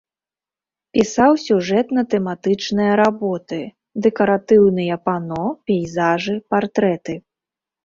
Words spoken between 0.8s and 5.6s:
Пісаў сюжэтна-тэматычныя работы, дэкаратыўныя пано,